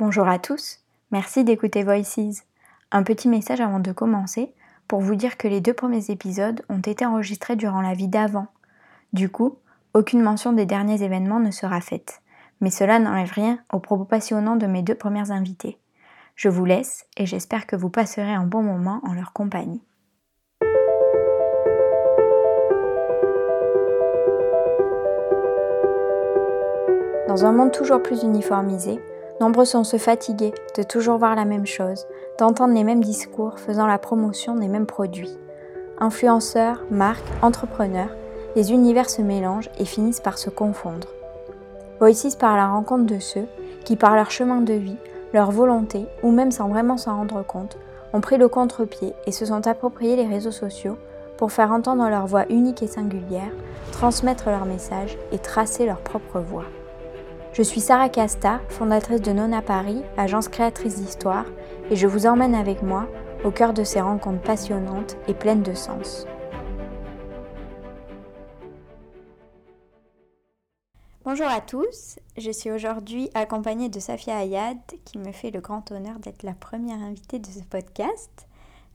[0.00, 0.78] Bonjour à tous,
[1.10, 2.44] merci d'écouter Voices.
[2.92, 4.54] Un petit message avant de commencer
[4.86, 8.46] pour vous dire que les deux premiers épisodes ont été enregistrés durant la vie d'avant.
[9.12, 9.56] Du coup,
[9.94, 12.22] aucune mention des derniers événements ne sera faite.
[12.60, 15.78] Mais cela n'enlève rien aux propos passionnants de mes deux premières invitées.
[16.36, 19.82] Je vous laisse et j'espère que vous passerez un bon moment en leur compagnie.
[27.26, 29.00] Dans un monde toujours plus uniformisé,
[29.40, 32.06] nombreux sont se fatiguer de toujours voir la même chose,
[32.38, 35.36] d'entendre les mêmes discours faisant la promotion des mêmes produits.
[35.98, 38.14] Influenceurs, marques, entrepreneurs,
[38.56, 41.08] les univers se mélangent et finissent par se confondre.
[41.98, 43.46] Voices par la rencontre de ceux
[43.84, 44.96] qui, par leur chemin de vie,
[45.32, 47.76] leur volonté, ou même sans vraiment s'en rendre compte,
[48.12, 50.96] ont pris le contre-pied et se sont appropriés les réseaux sociaux
[51.36, 53.50] pour faire entendre leur voix unique et singulière,
[53.92, 56.64] transmettre leur message et tracer leur propre voix.
[57.52, 61.46] Je suis Sarah Casta, fondatrice de Nona Paris, agence créatrice d'histoire,
[61.90, 63.08] et je vous emmène avec moi
[63.44, 66.26] au cœur de ces rencontres passionnantes et pleines de sens.
[71.24, 75.90] Bonjour à tous, je suis aujourd'hui accompagnée de Safia Ayad qui me fait le grand
[75.90, 78.46] honneur d'être la première invitée de ce podcast.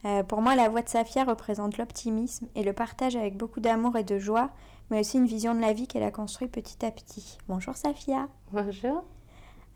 [0.05, 3.97] Euh, pour moi, la voix de Safia représente l'optimisme et le partage avec beaucoup d'amour
[3.97, 4.49] et de joie
[4.89, 7.37] mais aussi une vision de la vie qu'elle a construite petit à petit.
[7.47, 8.27] Bonjour Safia.
[8.51, 9.03] Bonjour.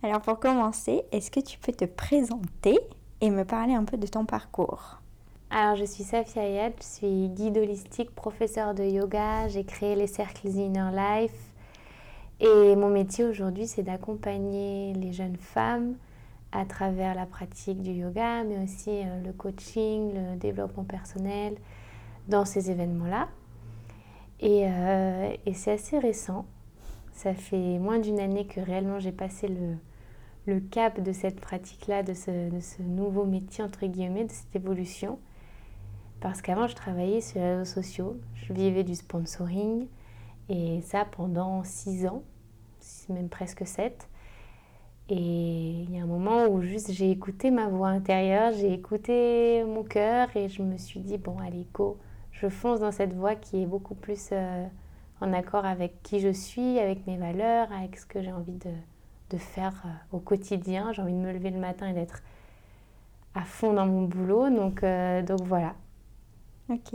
[0.04, 2.80] Alors pour commencer, est-ce que tu peux te présenter
[3.22, 5.02] et me parler un peu de ton parcours?
[5.50, 10.08] Alors je suis Safia Ayad, je suis guide holistique, professeur de yoga, j'ai créé les
[10.08, 11.54] cercles Inner Life
[12.40, 15.96] et mon métier aujourd'hui c'est d'accompagner les jeunes femmes
[16.52, 21.56] à travers la pratique du yoga, mais aussi euh, le coaching, le développement personnel
[22.28, 23.28] dans ces événements-là.
[24.44, 26.46] Euh, et, c'est assez récent.
[27.14, 29.48] Ça fait moins d'une année que réellement j'ai passé
[30.46, 35.20] le, cap de cette pratique-là, de ce, nouveau métier, entre guillemets, de cette évolution.
[36.22, 39.88] Parce qu'avant, je travaillais sur les réseaux sociaux, je vivais du sponsoring,
[40.50, 42.24] et ça pendant six ans,
[43.10, 44.08] même presque sept.
[45.10, 49.64] Et il y a un moment où juste j'ai écouté ma voix intérieure, j'ai écouté
[49.64, 51.98] mon cœur, et je me suis dit, bon, allez, go,
[52.42, 54.66] je fonce dans cette voie qui est beaucoup plus euh,
[55.22, 59.38] en accord avec qui je suis, avec mes valeurs, avec ce que j'ai envie de,
[59.38, 60.94] faire euh, au quotidien.
[60.94, 62.22] J'ai envie de me lever le matin et d'être
[63.34, 64.50] à fond dans mon boulot.
[64.50, 65.74] Donc, euh, donc voilà.
[66.70, 66.94] Ok.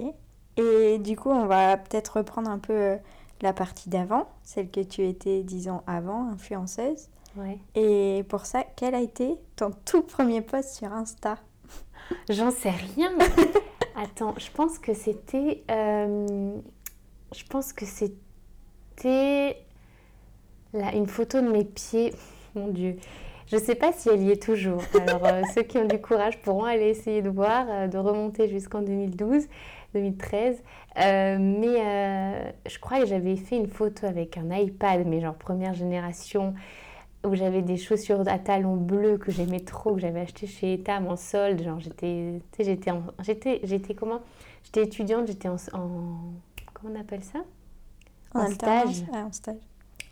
[0.57, 2.99] Et du coup, on va peut-être reprendre un peu
[3.41, 7.09] la partie d'avant, celle que tu étais, disons, avant, influenceuse.
[7.37, 7.59] Ouais.
[7.75, 11.39] Et pour ça, quel a été ton tout premier post sur Insta?
[12.29, 13.11] J'en sais rien.
[13.95, 15.63] Attends, je pense que c'était.
[15.71, 16.57] Euh,
[17.35, 19.57] je pense que c'était.
[20.75, 22.15] une photo de mes pieds.
[22.55, 22.97] Mon Dieu.
[23.49, 24.83] Je ne sais pas si elle y est toujours.
[24.95, 28.49] Alors, euh, ceux qui ont du courage pourront aller essayer de voir, euh, de remonter
[28.49, 29.47] jusqu'en 2012,
[29.95, 30.63] 2013.
[30.97, 36.55] mais je crois que j'avais fait une photo avec un iPad, mais genre première génération
[37.25, 41.07] où j'avais des chaussures à talons bleus que j'aimais trop, que j'avais acheté chez Etam
[41.07, 41.63] en solde.
[41.63, 44.21] Genre, j'étais, j'étais, j'étais, j'étais comment?
[44.65, 45.57] J'étais étudiante, j'étais en,
[46.75, 47.41] comment on appelle ça?
[48.35, 49.05] En, stage.
[49.13, 49.57] Ah, en stage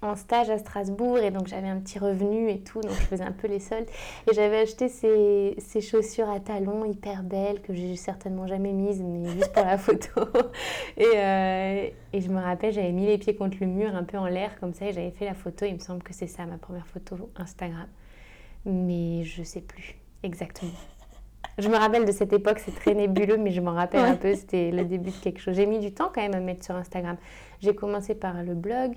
[0.02, 3.24] en stage à Strasbourg et donc j'avais un petit revenu et tout, donc je faisais
[3.24, 3.88] un peu les soldes.
[4.30, 9.02] Et j'avais acheté ces, ces, chaussures à talons hyper belles que j'ai certainement jamais mises,
[9.02, 10.22] mais juste pour la photo.
[10.96, 14.16] Et, euh, et je me rappelle, j'avais mis les pieds contre le mur un peu
[14.16, 15.66] en l'air comme ça et j'avais fait la photo.
[15.66, 17.88] Il me semble que c'est ça ma première photo Instagram,
[18.64, 20.70] mais je sais plus exactement.
[21.58, 24.34] Je me rappelle de cette époque, c'est très nébuleux, mais je m'en rappelle un peu,
[24.34, 25.56] c'était le début de quelque chose.
[25.56, 27.16] J'ai mis du temps quand même à me mettre sur Instagram.
[27.60, 28.96] J'ai commencé par le blog,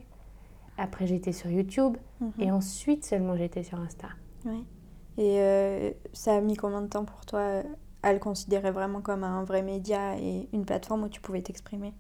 [0.78, 1.98] après, j'étais sur YouTube.
[2.40, 2.56] Et mhm.
[2.56, 4.08] ensuite seulement, j'étais sur Insta.
[4.46, 4.66] Oui.
[5.18, 7.64] Et euh, ça a mis combien de temps pour toi euh,
[8.02, 11.94] à le considérer vraiment comme un vrai média et une plateforme où tu pouvais t'exprimer?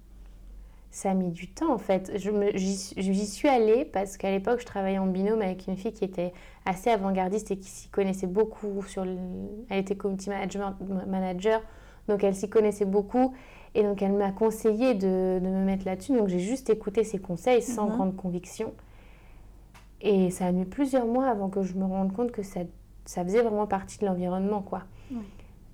[0.89, 2.11] Ça a mis du temps en fait.
[2.15, 6.33] J'y suis allée parce qu'à l'époque, je travaillais en binôme avec une fille qui était
[6.65, 8.83] assez avant-gardiste et qui s'y connaissait beaucoup.
[8.87, 11.61] Sur Elle était community manager,
[12.07, 13.33] donc elle s'y connaissait beaucoup.
[13.75, 16.13] Et donc, elle m'a conseillé de, de, me mettre là-dessus.
[16.13, 17.95] Donc, j'ai juste écouté ses conseils sans mhm.
[17.95, 18.73] grande conviction.
[20.01, 22.61] Et ça a mis plusieurs mois avant que je me rende compte que ça,
[23.05, 24.83] ça faisait vraiment partie de l'environnement, quoi.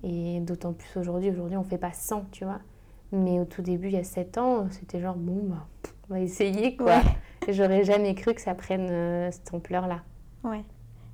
[0.02, 1.30] Et d'autant plus aujourd'hui.
[1.30, 2.60] Aujourd'hui, on fait pas 100, tu vois.
[3.12, 5.66] Mais au tout début, il y a 7 ans, c'était genre, bon, bah,
[6.08, 7.00] on va essayer, quoi.
[7.48, 10.02] Et j'aurais jamais cru que ça prenne euh, cette ampleur-là.
[10.44, 10.64] Ouais.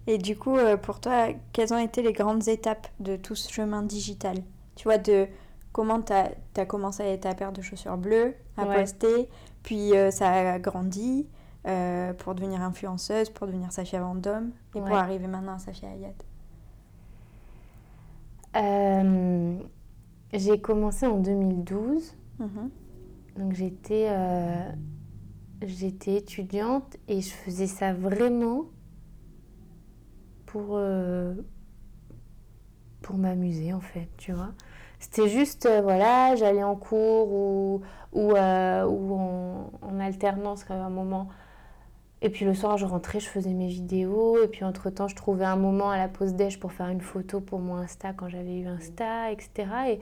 [0.06, 3.50] Et du coup, euh, pour toi, quelles ont été les grandes étapes de tout ce
[3.50, 4.36] chemin digital?
[4.76, 5.26] Tu vois, de
[5.76, 9.28] comment tu as, commencé à ta paire de chaussures bleues, à poster,
[9.62, 11.28] puis euh, ça a grandi.
[11.66, 16.14] euh, pour devenir influenceuse, pour devenir Safia Vendôme et pour arriver maintenant à Safia Ayat
[18.56, 19.58] euh,
[20.32, 22.16] J'ai commencé en 2012.
[22.38, 22.70] Mhm.
[23.36, 24.08] Donc j'étais
[25.60, 28.64] j'étais étudiante et je faisais ça vraiment
[30.46, 30.80] pour,
[33.02, 34.54] pour m'amuser en fait, tu vois.
[35.08, 37.82] C'était juste, voilà, j'allais en cours ou,
[38.12, 41.28] ou, ou en, en, alternance à un moment
[42.22, 44.42] et puis le soir, je rentrais, je faisais mes vidéos.
[44.42, 47.40] Et puis entre-temps, je trouvais un moment à la pause déj pour faire une photo
[47.40, 49.50] pour mon Insta quand j'avais eu Insta, etc.
[49.88, 50.00] Et,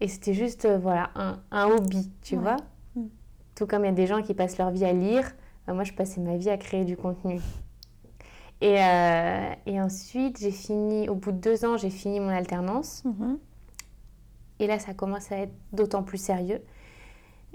[0.00, 2.56] et c'était juste, euh, voilà, un, un, hobby, tu vois.
[2.94, 3.06] Mm.
[3.56, 5.32] Tout comme il y a des gens qui passent leur vie à lire,
[5.66, 7.40] bah, moi, je passais ma vie à créer du contenu.
[8.60, 13.02] Et, euh, et ensuite, j'ai fini, au bout de deux ans, j'ai fini mon alternance.
[13.04, 13.36] Mm-hmm.
[14.60, 16.60] Et là, ça commence à être d'autant plus sérieux.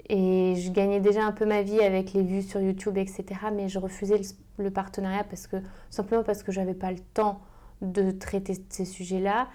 [0.08, 3.24] Et je gagnais déjà un peu ma vie avec les vues sur YouTube, etc.
[3.52, 4.20] Mais je refusais
[4.58, 5.56] le, partenariat parce que,
[5.90, 7.40] simplement parce que j'avais pas le temps
[7.80, 9.48] de traiter ces sujets-là,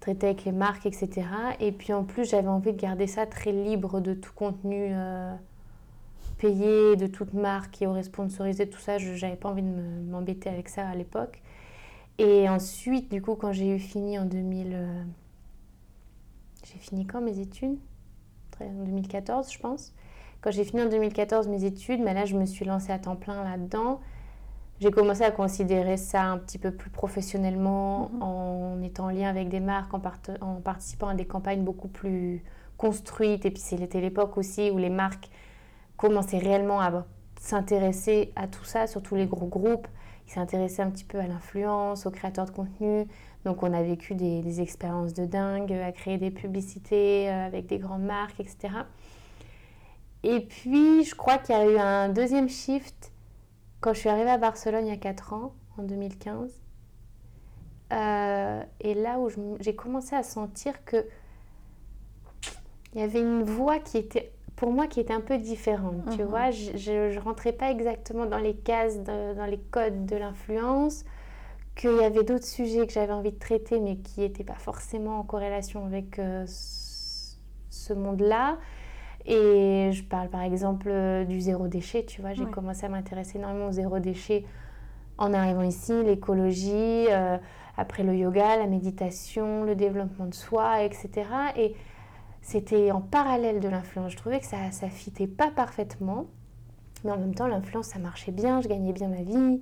[0.00, 1.26] traiter avec les marques, etc.
[1.60, 5.34] Et puis en plus, j'avais envie de garder ça très libre de tout contenu euh,
[6.38, 8.98] payé, de toute marque qui aurait sponsorisé tout ça.
[8.98, 11.42] Je n'avais pas envie de m'embêter avec ça à l'époque.
[12.18, 14.72] Et ensuite, du coup, quand j'ai eu fini en 2000...
[14.72, 15.02] Euh,
[16.72, 17.78] j'ai fini quand mes études?
[18.60, 19.94] En 2014, je pense.
[20.40, 23.16] Quand j'ai fini en 2014 mes études, mais là je me suis lancée à temps
[23.16, 24.00] plein là-dedans.
[24.80, 28.22] J'ai commencé à considérer ça un petit peu plus professionnellement mhm.
[28.22, 30.00] en étant en lien avec des marques, en,
[30.40, 32.44] en, participant à des campagnes beaucoup plus
[32.76, 33.44] construites.
[33.44, 35.30] Et puis c'était l'époque aussi où les marques
[35.96, 37.04] commençaient réellement à
[37.40, 39.86] s'intéresser à tout ça, surtout les gros groupes.
[40.26, 43.06] Ils s'intéressaient un petit peu à l'influence, aux créateurs de contenu.
[43.44, 47.78] Donc on a vécu des, expériences de dingue, à créer des publicités euh, avec des
[47.78, 48.68] grandes marques, etc.
[50.22, 53.12] Et puis, je crois qu'il y a eu un deuxième shift
[53.80, 56.60] quand je suis arrivée à Barcelone il y a 4 ans, en 2015.
[57.90, 59.30] Euh, et là où
[59.60, 61.06] j'ai commencé à sentir que
[62.94, 66.02] il y avait une voix qui était, pour moi, qui était un peu différente.
[66.10, 66.28] Tu mhm.
[66.28, 71.04] vois, je ne rentrais pas exactement dans les cases, dans les codes de l'influence,
[71.76, 75.20] qu'il y avait d'autres sujets que j'avais envie de traiter, mais qui n'étaient pas forcément
[75.20, 78.58] en corrélation avec euh, ce monde-là
[79.28, 83.36] et je parle par exemple euh, du zéro déchet, tu vois, j'ai commencé à m'intéresser
[83.36, 84.44] énormément au zéro déchet
[85.18, 87.36] en arrivant ici, l'écologie, euh,
[87.76, 91.28] après le yoga, la méditation, le développement de soi, etc.
[91.56, 91.74] Et
[92.48, 94.12] c'était en parallèle de l'influence.
[94.12, 96.28] Je trouvais que ça ne fitait pas parfaitement,
[97.04, 99.60] mais en même temps, l'influence, ça marchait bien, je gagnais bien ma vie,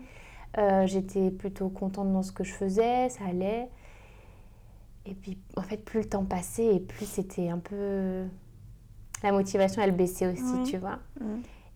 [0.57, 3.69] euh, j'étais plutôt contente dans ce que je faisais, ça allait.
[5.05, 8.23] Et puis, en fait, plus le temps passait et plus c'était un peu
[9.25, 11.01] la motivation, elle baissait aussi, tu vois.
[11.21, 11.25] Mm.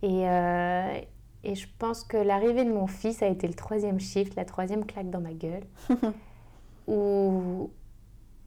[0.03, 1.01] Et, euh,
[1.43, 4.87] et je pense que l'arrivée de mon fils a été le troisième shift, la troisième
[4.87, 5.65] claque dans ma gueule.
[6.87, 7.69] où,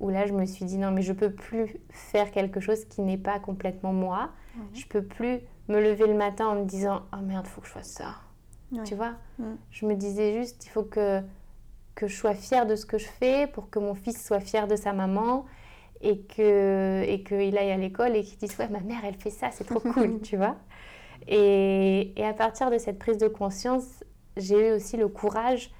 [0.03, 3.01] où là, je me suis dit, non, mais je peux plus faire quelque chose qui
[3.01, 4.31] n'est pas complètement moi.
[4.73, 5.39] Je peux plus
[5.69, 8.15] me lever le matin en me disant, oh merde, faut que je fasse ça.
[8.83, 9.13] Tu vois?
[9.39, 9.53] Mm.
[9.71, 11.21] Je me disais juste, il faut que,
[11.95, 14.67] que je sois fière de ce que je fais pour que mon fils soit fier
[14.67, 15.45] de sa maman
[16.01, 19.29] et que et qu'il aille à l'école et qu'il dise ouais ma mère elle fait
[19.29, 20.57] ça c'est trop cool tu vois?
[21.27, 24.03] Et, et, à partir de cette prise de conscience
[24.35, 25.71] j'ai eu aussi le courage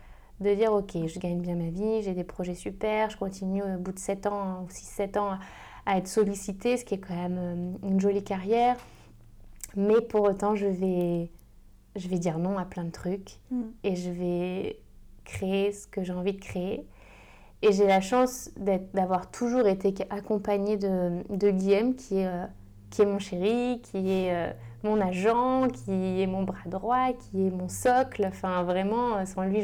[0.44, 3.78] de dire ok je gagne bien ma vie j'ai des projets super je continue au
[3.80, 5.38] bout de 7 ans ou 6-7 ans
[5.86, 8.78] à, être sollicitée ce qui est quand même euh, une jolie carrière
[9.76, 11.32] mais pour autant je vais
[11.96, 13.62] je vais dire non à plein de trucs mm.
[13.84, 14.80] et je vais
[15.26, 16.86] créer ce que j'ai envie de créer
[17.64, 22.46] et j'ai la chance d'avoir toujours été accompagnée de, de Guillaume, qui est, euh,
[22.90, 24.52] qui est mon chéri, qui est euh,
[24.84, 28.26] mon agent, qui est mon bras droit, qui est mon socle.
[28.28, 29.62] Enfin, vraiment, euh, sans lui,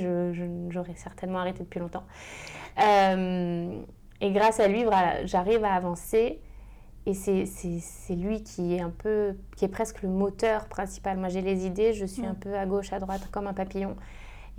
[0.69, 2.05] j'aurais certainement arrêté depuis longtemps.
[2.77, 6.39] et grâce à lui, voilà, j'arrive à avancer.
[7.05, 11.17] Et c'est lui qui est un peu, qui est presque le moteur principal.
[11.17, 13.95] Moi, j'ai les idées, je suis un peu à gauche, à droite, comme un papillon.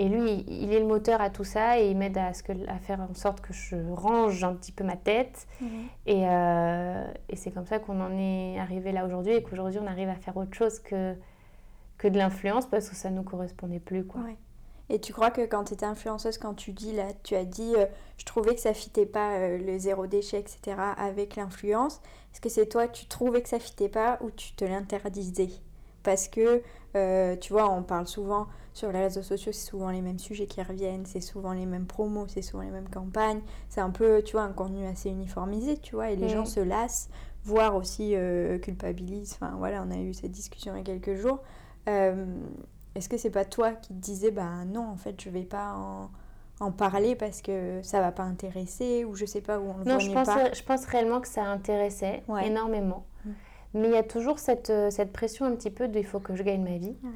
[0.00, 3.00] Et lui, il est le moteur à tout ça et il m'aide à, à, faire
[3.02, 5.46] en sorte que je range un petit peu ma tête.
[5.60, 5.68] Mhm.
[6.06, 9.86] Et, euh, et c'est comme ça qu'on en est arrivé là aujourd'hui et qu'aujourd'hui on
[9.86, 11.14] arrive à faire autre chose que,
[11.98, 14.06] que de l'influence parce que ça ne nous correspondait plus.
[14.06, 14.22] Quoi.
[14.88, 17.74] Et tu crois que quand tu étais influenceuse, quand tu dis là, tu as dit
[17.76, 17.84] euh,
[18.16, 20.78] je trouvais que ça fitait pas euh, le zéro déchet, etc.
[20.96, 22.00] avec l'influence,
[22.32, 25.50] est-ce que c'est toi, tu trouvais que ça fitait pas ou tu te l'interdisais?
[26.02, 26.62] Parce que
[27.36, 30.62] tu vois, on parle souvent sur les réseaux sociaux, c'est souvent les mêmes sujets qui
[30.62, 33.40] reviennent, c'est souvent les mêmes promos, c'est souvent les mêmes campagnes.
[33.68, 36.60] C'est un peu, tu vois, un contenu assez uniformisé, tu vois, et les gens se
[36.60, 37.10] lassent,
[37.44, 39.34] voire aussi euh, culpabilisent.
[39.34, 41.40] Enfin, voilà, on a eu cette discussion il y a quelques jours.
[41.88, 42.26] Euh,
[42.94, 45.74] est-ce que c'est pas toi qui te disais, bah non, en fait, je vais pas
[45.74, 46.10] en,
[46.60, 49.84] en parler parce que ça va pas intéresser ou je sais pas où on le
[49.84, 52.46] Non, je pense, part je pense réellement que ça intéressait Ouais.
[52.46, 53.06] énormément.
[53.24, 53.30] Mm.
[53.74, 56.20] Mais il y a toujours cette, euh, cette pression un petit peu de il faut
[56.20, 56.96] que je gagne ma vie.
[57.02, 57.10] Ouais.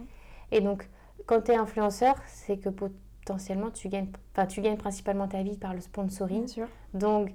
[0.52, 0.88] Et donc,
[1.26, 5.57] quand tu es influenceur, c'est que potentiellement tu gagnes, enfin, tu gagnes principalement ta vie
[5.57, 6.45] par le sponsoring.
[6.45, 6.66] Bien sûr.
[6.93, 7.31] Donc,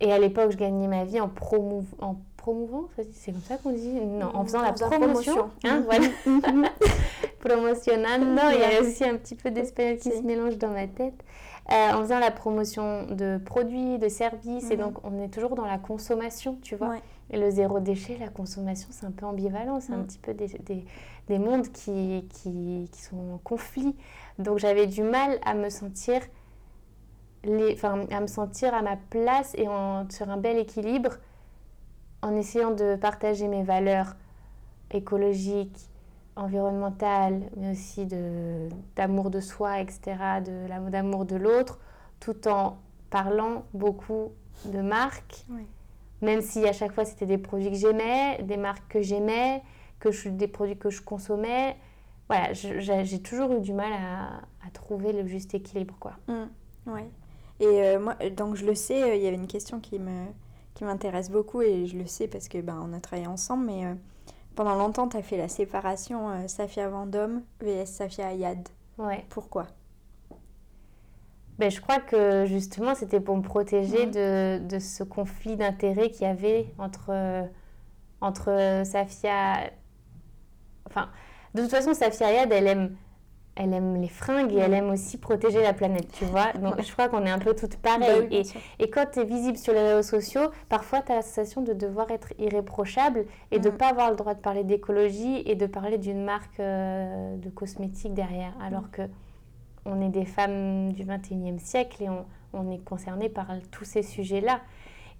[0.00, 3.70] et à l'époque, je gagnais ma vie en, promouv en promouvant, c'est comme ça qu'on
[3.72, 3.88] dit?
[3.92, 5.34] Non, en faisant En la faisant promotion.
[5.34, 5.50] promotion.
[5.64, 6.04] Hein, voilà.
[7.46, 11.14] Il y a aussi un petit peu d'espagnol qui se mélange dans ma tête.
[11.72, 14.82] Euh, en faisant la promotion de produits, de services, et Mhm.
[14.82, 16.88] donc on est toujours dans la consommation, tu vois.
[16.90, 17.02] Ouais.
[17.30, 20.06] Et le zéro déchet, la consommation, c'est un peu ambivalent, c'est un Mm.
[20.06, 20.84] petit peu des, des,
[21.28, 23.96] des mondes qui, qui, qui sont en conflit.
[24.38, 26.20] Donc j'avais du mal à me sentir
[27.44, 31.16] les, enfin, à me sentir à ma place et en, sur un bel équilibre
[32.22, 34.16] en essayant de partager mes valeurs
[34.90, 35.90] écologiques,
[36.36, 38.06] environnementales, mais aussi
[38.96, 40.16] d'amour de, soi, etc.,
[40.90, 41.78] d'amour de l'autre,
[42.20, 42.78] tout en
[43.10, 44.32] parlant beaucoup
[44.64, 45.44] de marques,
[46.22, 49.62] même si à chaque fois c'était des produits que j'aimais, des marques que j'aimais,
[50.04, 51.76] que je, des produits que je consommais.
[52.28, 56.12] Voilà, j'ai toujours eu du mal à, à trouver le juste équilibre, quoi.
[56.28, 57.08] Mm, ouais.
[57.60, 60.26] Et euh, moi, donc je le sais, euh, il y avait une question qui me
[60.74, 63.84] qui m'intéresse beaucoup et je le sais parce que ben on a travaillé ensemble, mais
[63.86, 63.94] euh,
[64.56, 68.68] pendant longtemps tu as fait la séparation euh, Safia Vendôme vs Safia Ayad.
[68.98, 69.24] Ouais.
[69.28, 69.66] Pourquoi?
[71.60, 74.12] Ben, je crois que justement, c'était pour me protéger Mhm.
[74.12, 77.44] de, de ce conflit d'intérêts qu'il y avait entre, euh,
[78.20, 79.70] entre euh, Safia.
[80.94, 81.08] Enfin,
[81.54, 82.96] de toute façon, Safia Ayad, elle aime,
[83.56, 86.52] elle aime les fringues et elle aime aussi protéger la planète, tu vois.
[86.62, 88.28] Donc, je crois qu'on est un peu toutes Bah pareilles.
[88.30, 88.42] et,
[88.84, 91.72] et quand tu es visible sur les réseaux sociaux, parfois tu as la sensation de
[91.72, 93.76] devoir être irréprochable et de Mhm.
[93.76, 98.14] pas avoir le droit de parler d'écologie et de parler d'une marque euh, de cosmétiques
[98.14, 98.52] derrière.
[98.62, 98.90] Alors Mhm.
[98.92, 99.02] que
[99.86, 102.24] on est des femmes du 21e siècle et on,
[102.54, 104.60] on est concerné par tous ces sujets-là.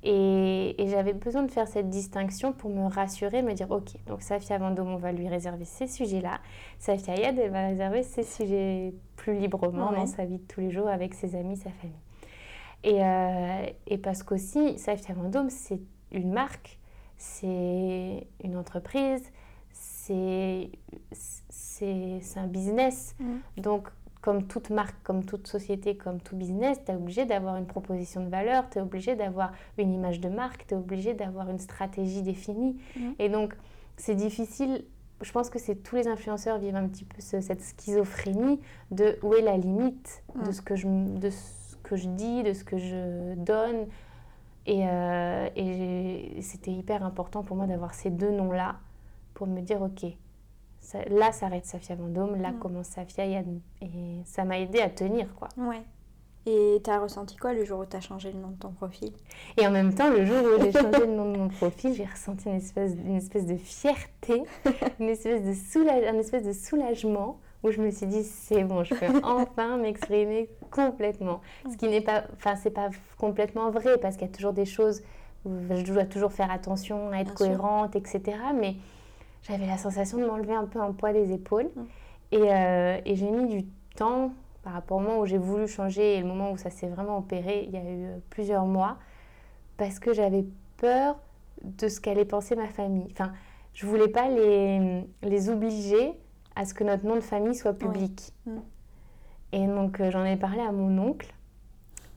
[0.07, 4.21] Et, et j'avais besoin de faire cette distinction pour me rassurer, me dire ok, donc
[4.21, 6.41] Safia Vendôme, on va lui réserver ces sujets-là.
[6.79, 9.97] Safia Ayad, elle va réserver ses sujets plus librement Ouais.
[9.97, 11.97] dans sa vie de tous les jours avec ses amis, sa famille.
[12.83, 15.81] Et, euh, et parce qu'aussi, Safia Vendôme, c'est
[16.13, 16.79] une marque,
[17.17, 19.23] c'est une entreprise,
[19.73, 20.69] c'est
[22.37, 23.15] un business.
[23.19, 23.37] Mm.
[23.63, 23.89] Donc,
[24.25, 28.25] comme toute marque, comme toute société, comme tout business, tu es obligé d'avoir une proposition
[28.25, 31.59] de valeur, tu es obligé d'avoir une image de marque, tu es obligé d'avoir une
[31.59, 32.79] stratégie définie.
[33.19, 33.55] Et donc,
[33.99, 34.87] c'est difficile.
[35.21, 39.19] Je pense que c'est tous les influenceurs vivent un petit peu ce- cette schizophrénie de
[39.23, 42.65] où est la limite de, ce que je, de ce que je dis, de ce
[42.65, 43.87] que je donne.
[44.67, 48.77] Et, euh, et c'était hyper important pour moi d'avoir ces deux noms-là
[49.35, 50.07] pour me dire, ok,
[50.85, 52.59] ça- là s'arrête Safia Vendôme, là Mm.
[52.59, 53.61] commence Safia Yann.
[53.83, 53.89] Et
[54.25, 55.49] ça m'a aidé à tenir, quoi.
[55.57, 55.83] Ouais.
[56.47, 59.13] Et t'as ressenti quoi le jour où t'as changé le nom de ton profil?
[59.57, 62.05] Et en même temps, le jour où j'ai changé le nom de mon profil, j'ai
[62.05, 64.43] ressenti une espèce, une espèce de fierté,
[65.01, 68.85] une espèce de, soulage, un espèce de soulagement où je me suis dit c'est bon,
[68.85, 71.41] je peux enfin m'exprimer complètement.
[71.73, 74.67] Ce qui n'est pas, enfin c'est pas complètement vrai parce qu'il y a toujours des
[74.67, 75.03] choses
[75.47, 77.59] où je dois toujours faire attention à être Bien sûr.
[77.59, 78.21] cohérente, etc.
[78.55, 78.75] Mais
[79.45, 81.83] j'avais la sensation de m'enlever un peu un poids des épaules Mm.
[82.33, 83.65] et, euh, et j'ai mis du
[83.97, 84.33] temps
[84.63, 87.19] par rapport au moment où j'ai voulu changer et le moment où ça s'est vraiment
[87.19, 88.97] opéré, il y a eu euh, plusieurs mois,
[89.77, 90.45] parce que j'avais
[90.79, 91.17] peur
[91.63, 93.07] de ce qu'allait penser ma famille.
[93.13, 93.33] Enfin,
[93.75, 96.13] je voulais pas les, les obliger
[96.57, 98.33] à ce que notre nom de famille soit public.
[98.47, 98.57] Mm.
[99.53, 101.33] Et donc euh, j'en ai parlé à mon oncle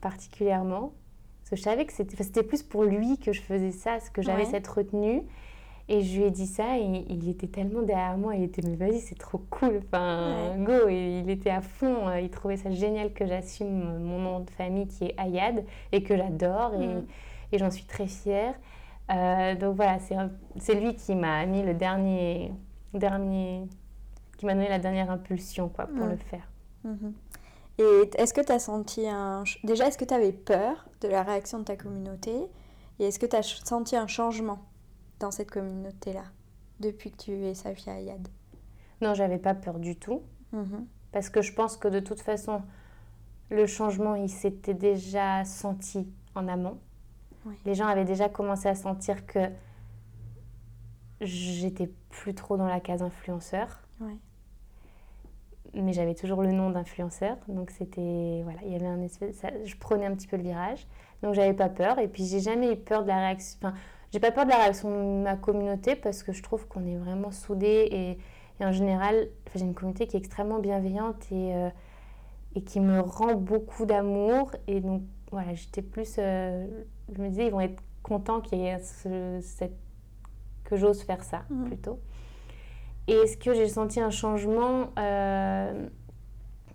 [0.00, 0.92] particulièrement,
[1.40, 4.00] parce que je savais que c'était enfin, c'était plus pour lui que je faisais ça,
[4.00, 4.50] ce que j'avais Ouais.
[4.50, 5.22] cette retenue.
[5.90, 8.76] Et je lui ai dit ça et il était tellement derrière moi, il était mais
[8.76, 12.70] vas-y c'est trop cool, enfin go et il était à fond, euh, il trouvait ça
[12.70, 17.58] génial que j'assume mon nom de famille qui est Ayad et que j'adore et, et
[17.58, 18.54] j'en suis très fière.
[19.10, 19.98] Euh, donc voilà,
[20.58, 22.52] c'est lui qui m'a mis le dernier,
[22.92, 23.66] dernier,
[24.36, 26.46] qui m'a donné la dernière impulsion quoi pour le faire.
[26.84, 27.14] Mhm.
[27.78, 29.44] Et est-ce que tu as senti un...
[29.62, 32.32] Déjà, est-ce que tu avais peur de la réaction de ta communauté
[32.98, 34.58] Et est-ce que tu as senti un changement?
[35.20, 36.24] Dans cette communauté-là
[36.80, 38.28] depuis que tu es Safia Ayad?
[39.00, 40.22] Non, j'avais pas peur du tout.
[40.52, 40.86] Mhm.
[41.12, 42.62] Parce que je pense que de toute façon,
[43.50, 46.78] le changement, il s'était déjà senti en amont.
[47.46, 47.54] Oui.
[47.64, 49.40] Les gens avaient déjà commencé à sentir que
[51.20, 53.80] j'étais plus trop dans la case influenceur,
[55.74, 57.36] mais j'avais toujours le nom d'influenceur.
[57.48, 60.42] Donc c'était voilà, il y avait un espèce, ça- je prenais un petit peu le
[60.42, 60.86] virage.
[61.22, 61.98] Donc j'avais pas peur.
[61.98, 63.58] Et puis j'ai jamais eu peur de la réaction.
[63.62, 63.74] Enfin,
[64.12, 66.96] j'ai pas peur de la réaction de ma communauté parce que je trouve qu'on est
[66.96, 68.18] vraiment soudés et
[68.60, 71.70] Et en général, j'ai une communauté qui est extrêmement bienveillante et, euh,
[72.54, 74.50] et qui me rend beaucoup d'amour.
[74.66, 76.16] Et donc, voilà, j'étais plus.
[76.18, 76.66] Euh,
[77.14, 79.76] je me disais, ils vont être contents qu'il y ait cette,
[80.64, 81.66] que j'ose faire ça mhm.
[81.66, 82.00] plutôt.
[83.06, 84.90] Et est-ce que j'ai senti un changement?
[84.98, 85.88] Euh,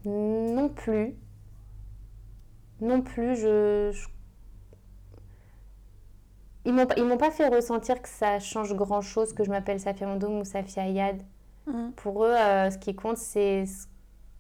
[0.06, 1.16] Non plus.
[2.82, 3.92] Non plus, je,
[6.66, 10.08] ils m'ont m'ont pas fait ressentir que ça change grand chose que je m'appelle Safia
[10.08, 11.22] Mandoum ou Safia Ayad.
[11.68, 11.92] Mhm.
[11.96, 13.88] Pour eux, euh, ce qui compte, c'est ce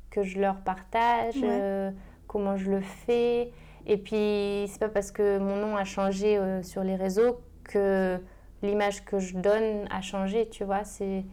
[0.10, 1.92] que je leur partage, euh,
[2.28, 3.52] comment je le fais.
[3.86, 8.18] Et puis, c'est pas parce que mon nom a changé euh, sur les réseaux que
[8.62, 10.84] l'image que je donne a changé, tu vois.
[10.86, 11.26] C'est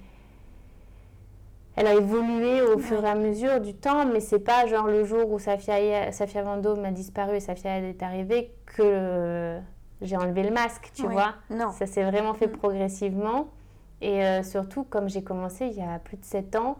[1.76, 5.04] elle a évolué au fur et à mesure du temps, mais c'est pas genre le
[5.04, 9.58] jour où Safia, Safia Vendôme a disparu et Safia est arrivée que
[10.02, 11.34] j'ai enlevé le masque, tu vois.
[11.50, 11.70] Non.
[11.72, 12.56] Ça s'est vraiment fait mm.
[12.56, 13.48] progressivement.
[14.00, 16.78] Et euh, surtout, comme j'ai commencé il y a plus de 7 ans,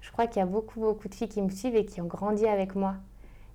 [0.00, 2.06] je crois qu'il y a beaucoup, beaucoup de filles qui me suivent et qui ont
[2.06, 2.94] grandi avec moi.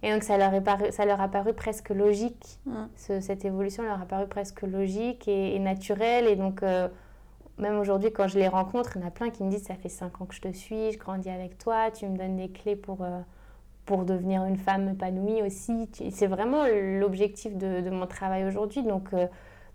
[0.03, 2.59] Et donc, ça leur, est paru, ça leur a paru presque logique.
[2.65, 2.85] Mm.
[2.95, 6.27] cette évolution leur a paru presque logique et, naturelle.
[6.27, 6.87] Et donc, euh,
[7.57, 9.75] même aujourd'hui, quand je les rencontre, il y en a plein qui me disent Ça
[9.75, 12.49] fait 5 ans que je te suis, je grandis avec toi, tu me donnes des
[12.49, 13.19] clés pour, euh,
[13.85, 15.89] pour devenir une femme épanouie aussi.
[16.11, 18.83] C'est vraiment l'objectif de, de, mon travail aujourd'hui.
[18.83, 19.13] Donc,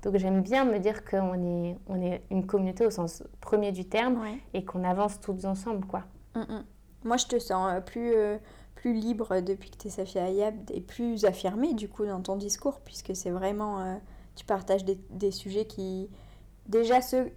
[0.02, 3.84] donc j'aime bien me dire qu'on est, on est une communauté au sens premier du
[3.84, 4.20] terme
[4.54, 5.86] et qu'on avance toutes ensemble.
[5.86, 6.04] quoi.
[6.36, 6.64] Mm, mm.
[7.04, 8.36] Moi je te sens euh, plus, euh,
[8.74, 12.36] plus libre depuis que tu es Safia Ayab et plus affirmée du coup dans ton
[12.36, 13.80] discours puisque c'est vraiment...
[13.80, 13.94] Euh,
[14.36, 16.10] tu partages des, des, sujets qui...
[16.66, 17.30] Déjà ceux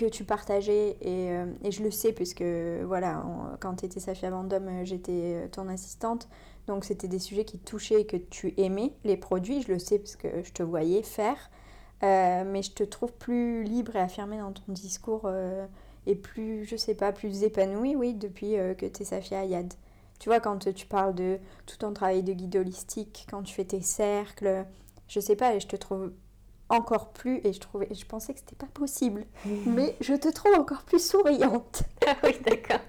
[0.00, 1.28] que tu partageais et,
[1.62, 2.44] et je le sais puisque
[2.84, 3.24] voilà
[3.60, 6.28] quand tu étais Safia Vendôme j'étais ton assistante
[6.66, 9.98] donc c'était des sujets qui touchaient et que tu aimais les produits je le sais
[9.98, 11.50] parce que je te voyais faire
[12.02, 15.66] euh, mais je te trouve plus libre et affirmée dans ton discours euh,
[16.06, 19.72] et plus, je sais pas, plus épanouie, oui, depuis euh, que tu es Safia Ayad.
[20.18, 23.64] Tu vois, quand tu parles de tout ton travail de guide holistique, quand tu fais
[23.64, 24.64] tes cercles,
[25.08, 26.12] je sais pas, et je te trouve
[26.70, 29.26] encore plus, et je, trouvais, je pensais que c'était pas possible,
[29.66, 31.82] mais je te trouve encore plus souriante.
[32.06, 32.80] Ah oui, d'accord.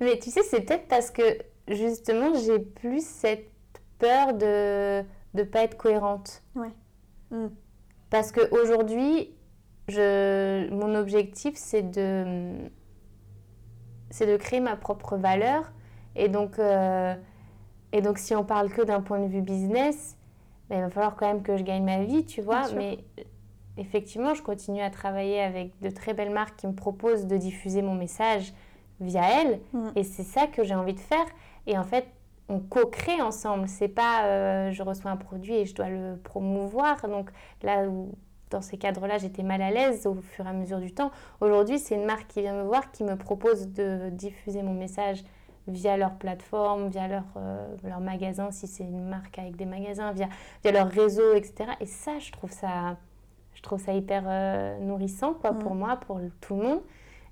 [0.00, 1.22] mais tu sais, c'est peut-être parce que
[1.68, 3.48] justement, j'ai plus cette
[3.98, 5.02] peur de
[5.34, 6.42] ne pas être cohérente.
[6.56, 6.72] Ouais.
[7.30, 7.46] Mm.
[8.10, 9.34] Parce qu'aujourd'hui,
[9.88, 12.54] mon objectif, c'est de,
[14.10, 15.72] c'est de créer ma propre valeur.
[16.16, 17.14] Et donc, euh,
[17.92, 20.16] et donc si on parle que d'un point de vue business,
[20.76, 22.70] il va falloir quand même que je gagne ma vie, tu vois.
[22.76, 22.98] Mais
[23.76, 27.82] effectivement, je continue à travailler avec de très belles marques qui me proposent de diffuser
[27.82, 28.52] mon message
[29.00, 29.60] via elles.
[29.72, 29.88] Mm.
[29.96, 31.26] Et c'est ça que j'ai envie de faire.
[31.66, 32.06] Et en fait,
[32.48, 33.68] on co-crée ensemble.
[33.68, 37.08] C'est pas euh, je reçois un produit et je dois le promouvoir.
[37.08, 37.30] Donc
[37.62, 38.12] là où
[38.50, 41.10] dans ces cadres-là, j'étais mal à l'aise au fur et à mesure du temps.
[41.40, 45.24] Aujourd'hui, c'est une marque qui vient me voir, qui me propose de diffuser mon message
[45.66, 50.12] via leur plateforme, via leur, euh, leur magasin, si c'est une marque avec des magasins,
[50.12, 50.28] via,
[50.62, 51.70] via leur réseau, etc.
[51.80, 52.96] Et ça, je trouve ça,
[53.54, 55.78] je trouve ça hyper euh, nourrissant quoi, pour mm.
[55.78, 56.80] moi, pour tout le monde.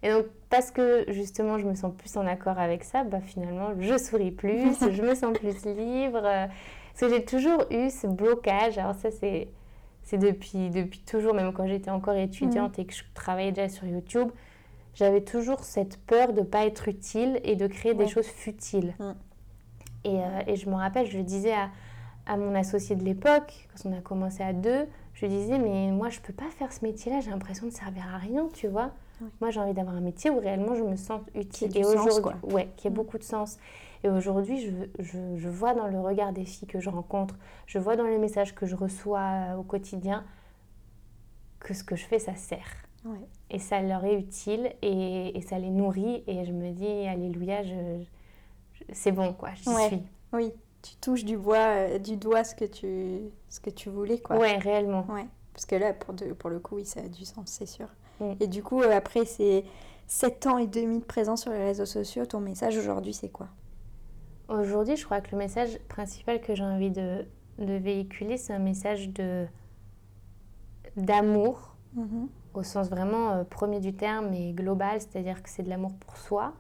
[0.03, 3.71] Et donc, parce que justement, je me sens plus en accord avec ça, bah, finalement,
[3.79, 6.23] je souris plus, je me sens plus libre.
[6.23, 8.79] Parce que j'ai toujours eu ce blocage.
[8.79, 9.49] Alors, ça, c'est,
[10.03, 13.87] c'est depuis, depuis toujours, même quand j'étais encore étudiante et que je travaillais déjà sur
[13.87, 14.31] YouTube.
[14.95, 18.95] J'avais toujours cette peur de ne pas être utile et de créer des choses futiles.
[20.05, 21.71] Et, euh, et, je me rappelle, je le disais à,
[22.27, 26.09] à mon associé de l'époque, quand on a commencé à deux, je disais, mais moi,
[26.11, 28.91] je peux pas faire ce métier-là, j'ai l'impression de servir à rien, tu vois.
[29.41, 31.77] Moi, j'ai envie d'avoir un métier où réellement je me sens utile.
[31.77, 32.95] Et aujourd'hui, ouais, qui a mm.
[32.95, 33.59] beaucoup de sens.
[34.05, 37.79] Et aujourd'hui, je, je, je, vois dans le regard des filles que je rencontre, je
[37.79, 40.25] vois dans les messages que je reçois euh, au quotidien
[41.61, 42.67] que ce que je fais, ça sert.
[43.51, 46.23] Et ça leur est utile et, et, ça les nourrit.
[46.27, 48.05] Et je me dis, Alléluia, je,
[48.93, 50.03] c'est bon, quoi, j'y suis.
[50.33, 54.19] Oui, tu touches du, bois, euh, du doigt ce que tu, ce que tu voulais,
[54.19, 54.39] quoi.
[54.39, 55.07] Ouais, réellement.
[55.09, 55.27] Ouais.
[55.53, 57.89] Parce que là, pour, de, pour le coup, oui, ça a du sens, c'est sûr.
[58.21, 58.33] Mm.
[58.41, 59.65] Et du coup, euh, après ces
[60.07, 63.49] 7 ans et demi de présence sur les réseaux sociaux, ton message aujourd'hui, c'est quoi?
[64.49, 67.25] Aujourd'hui, je crois que le message principal que j'ai envie de,
[67.59, 69.47] de véhiculer, c'est un message de
[70.97, 72.27] d'amour, mm-hmm.
[72.55, 76.17] Au sens vraiment euh, premier du terme et global, c'est-à-dire que c'est de l'amour pour
[76.17, 76.53] soi,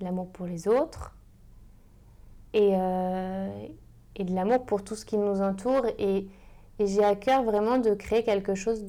[0.00, 1.16] de l'amour pour les autres,
[2.52, 3.66] et, euh,
[4.16, 5.86] et de l'amour pour tout ce qui nous entoure.
[5.98, 6.28] Et,
[6.80, 8.84] j'ai à cœur vraiment de créer quelque chose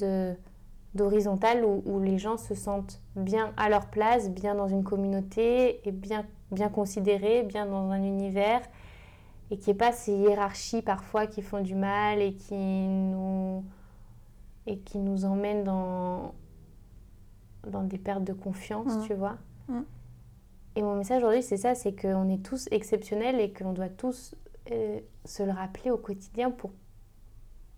[0.95, 5.91] d'horizontal où, les gens se sentent bien à leur place, bien dans une communauté et
[5.91, 8.62] bien, bien considérés, bien dans un univers
[9.52, 13.63] et qui n'y ait pas ces hiérarchies parfois qui font du mal et qui nous,
[14.67, 16.34] et qui nous emmènent dans,
[17.67, 19.02] dans des pertes de confiance, Mm.
[19.08, 19.38] tu vois.
[19.67, 19.82] Mm.
[20.76, 24.36] Et mon message aujourd'hui, c'est ça, c'est qu'on est tous exceptionnels et qu'on doit tous
[24.71, 26.71] euh, se le rappeler au quotidien pour,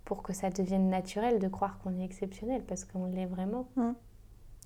[0.05, 3.67] pour que ça devienne naturel de croire qu'on est exceptionnel, parce qu'on l'est vraiment.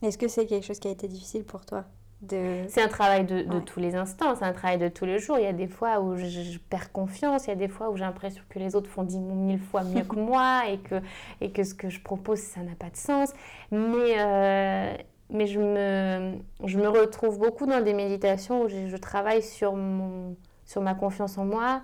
[0.01, 1.85] Est-ce que c'est quelque chose qui a été difficile pour toi?
[2.21, 2.65] De...
[2.67, 3.61] C'est un travail de, de Ouais.
[3.61, 5.37] tous les instants, c'est un travail de tous les jours.
[5.39, 7.89] Il y a des fois où je, je perds confiance, il y a des fois
[7.89, 11.01] où j'ai l'impression que les autres font dix mille fois mieux que moi et que,
[11.41, 13.31] et que ce que je propose, ça n'a pas de sens.
[13.71, 14.93] Mais, euh,
[15.29, 16.33] mais je, me,
[16.65, 20.95] je me retrouve beaucoup dans des méditations où je, je travaille sur, mon, sur ma
[20.95, 21.81] confiance en moi.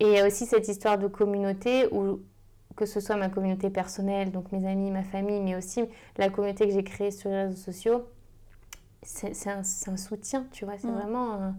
[0.00, 2.20] Et il y a aussi cette histoire de communauté où,
[2.76, 5.82] que ce soit ma communauté personnelle, donc mes amis, ma famille, mais aussi
[6.16, 8.04] la communauté que j'ai créée sur les réseaux sociaux,
[9.02, 10.78] c'est un, un soutien, tu vois.
[10.78, 10.92] C'est Mm.
[10.92, 11.56] vraiment un-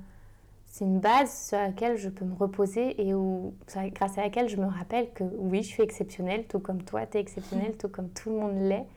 [0.68, 3.56] c'est une base sur laquelle je peux me reposer et où,
[3.96, 7.18] grâce à laquelle je me rappelle que oui, je suis exceptionnelle, tout comme toi, tu
[7.18, 8.88] es exceptionnelle, tout comme tout le monde l'est.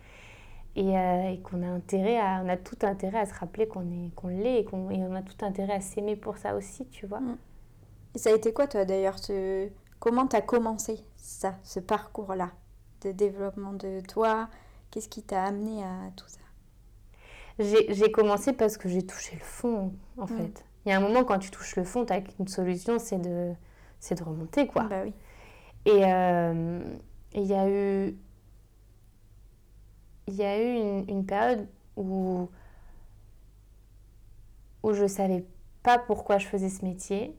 [0.77, 3.83] Et, euh, et qu'on a intérêt à, on a tout intérêt à se rappeler qu'on
[3.91, 7.07] est qu'on l'est et, qu'on- on a tout intérêt à s'aimer pour ça aussi, tu
[7.07, 7.21] vois.
[7.21, 7.39] Mm.
[8.17, 9.69] Et ça a été quoi, toi, d'ailleurs ce...
[10.01, 12.51] Comment t'as commencé ça, ce parcours-là
[13.03, 14.49] de développement de toi?
[14.91, 16.41] Qu'est-ce qui t'a amené à tout ça?
[17.63, 20.29] J'ai commencé parce que j'ai touché le fond, en Mm.
[20.29, 20.65] fait.
[20.85, 23.53] Il y a un moment, quand tu touches le fond, tu une solution, c'est de,
[24.15, 24.83] de remonter, quoi.
[24.85, 25.13] Bah oui.
[25.87, 26.83] Et euh,
[27.35, 28.17] il y a eu,
[30.29, 32.49] il y a eu une, une période où,
[34.83, 35.45] où je savais
[35.83, 37.37] pas pourquoi je faisais ce métier,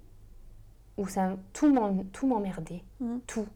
[0.97, 1.73] où ça, tout
[2.27, 3.21] m'emmerdait, Mhm.
[3.27, 3.47] tout.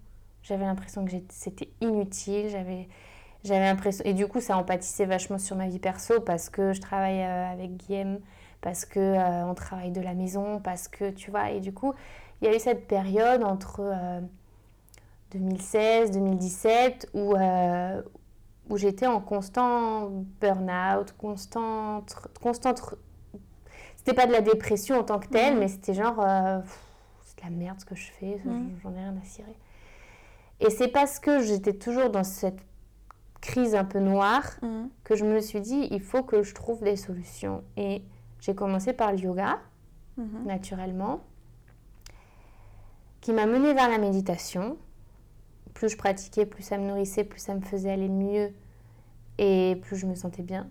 [0.44, 2.88] J'avais l'impression que c'était inutile, j'avais,
[3.44, 4.04] j'avais l'impression...
[4.06, 7.52] Et du coup, ça empâtissait vachement sur ma vie perso parce que je travaille euh,
[7.52, 8.20] avec Guillaume,
[8.62, 11.94] parce que euh, on travaille de la maison, parce que, tu vois, et du coup,
[12.42, 13.80] il y a eu cette période entre...
[13.82, 14.22] euh,
[15.32, 18.02] 2016, 2017, où, euh,
[18.70, 22.96] où j'étais en constant burn-out, constante, constante.
[23.98, 25.60] C'était pas de la dépression en tant que telle, Mhm.
[25.60, 26.20] mais c'était genre.
[26.22, 26.60] euh,
[27.26, 28.80] c'est de la merde ce que je fais, Mhm.
[28.82, 29.56] j'en ai rien à cirer.
[30.62, 32.62] Et c'est parce que j'étais toujours dans cette
[33.48, 34.90] crise un peu noire Mhm.
[35.06, 37.64] que je me suis dit, il faut que je trouve des solutions.
[37.78, 38.04] Et
[38.42, 39.60] j'ai commencé par le yoga
[40.18, 40.46] Mhm.
[40.46, 41.22] naturellement,
[43.22, 44.78] qui m'a menée vers la méditation.
[45.74, 48.52] Plus je pratiquais, plus ça me nourrissait, plus ça me faisait aller mieux
[49.38, 50.68] et plus je me sentais bien.